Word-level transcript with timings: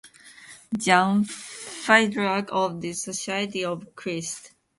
Jan 0.79 1.21
Fiedurek 1.25 2.49
of 2.51 2.81
the 2.81 2.91
Society 2.93 3.63
of 3.65 3.93
Christ. 3.95 4.53